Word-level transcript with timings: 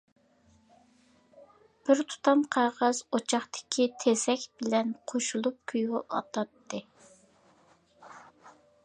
بىر 1.89 1.99
تۇتام 2.13 2.41
قەغەز 2.55 3.01
ئوچاقتىكى 3.17 3.85
تېزەك 4.05 4.47
بىلەن 4.63 4.91
قوشۇلۇپ 5.13 5.61
كۆيۈۋاتاتتى. 5.73 6.81